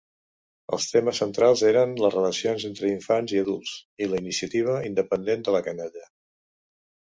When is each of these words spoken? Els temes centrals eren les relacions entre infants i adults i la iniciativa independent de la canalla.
Els 0.77 0.85
temes 0.93 1.19
centrals 1.23 1.61
eren 1.71 1.93
les 2.05 2.15
relacions 2.15 2.65
entre 2.71 2.91
infants 2.95 3.35
i 3.37 3.41
adults 3.43 3.75
i 4.05 4.09
la 4.15 4.23
iniciativa 4.27 4.81
independent 4.91 5.49
de 5.51 5.57
la 5.59 5.63
canalla. 5.71 6.11